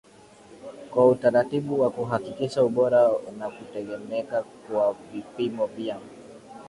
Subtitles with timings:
[0.91, 5.97] kwa utaratibu wa kuhakikisha ubora na kutegemeka kwa vipimo vya